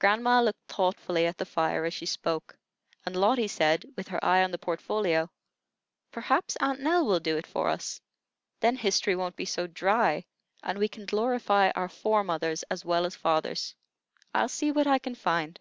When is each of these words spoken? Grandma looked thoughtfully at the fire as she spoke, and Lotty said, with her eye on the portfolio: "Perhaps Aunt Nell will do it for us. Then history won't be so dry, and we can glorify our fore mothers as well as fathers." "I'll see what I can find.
Grandma 0.00 0.40
looked 0.40 0.66
thoughtfully 0.66 1.24
at 1.24 1.38
the 1.38 1.44
fire 1.46 1.84
as 1.84 1.94
she 1.94 2.04
spoke, 2.04 2.56
and 3.06 3.14
Lotty 3.14 3.46
said, 3.46 3.84
with 3.96 4.08
her 4.08 4.18
eye 4.24 4.42
on 4.42 4.50
the 4.50 4.58
portfolio: 4.58 5.30
"Perhaps 6.10 6.56
Aunt 6.60 6.80
Nell 6.80 7.06
will 7.06 7.20
do 7.20 7.36
it 7.36 7.46
for 7.46 7.68
us. 7.68 8.00
Then 8.58 8.74
history 8.74 9.14
won't 9.14 9.36
be 9.36 9.44
so 9.44 9.68
dry, 9.68 10.24
and 10.64 10.80
we 10.80 10.88
can 10.88 11.06
glorify 11.06 11.70
our 11.76 11.88
fore 11.88 12.24
mothers 12.24 12.64
as 12.64 12.84
well 12.84 13.06
as 13.06 13.14
fathers." 13.14 13.76
"I'll 14.34 14.48
see 14.48 14.72
what 14.72 14.88
I 14.88 14.98
can 14.98 15.14
find. 15.14 15.60